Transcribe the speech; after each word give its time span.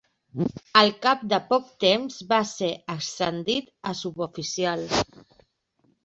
Al 0.79 0.87
cap 1.01 1.19
de 1.33 1.37
poc 1.49 1.67
temps 1.83 2.15
va 2.31 2.39
ser 2.51 2.69
ascendit 2.93 3.67
a 3.91 3.93
suboficial. 3.99 4.87